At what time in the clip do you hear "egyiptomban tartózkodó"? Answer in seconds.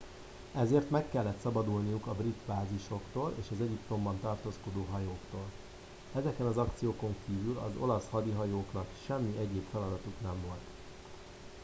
3.61-4.85